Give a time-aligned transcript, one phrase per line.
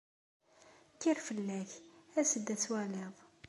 [0.93, 1.71] Kker fell-ak,
[2.19, 3.13] as-d ad twaliḍ!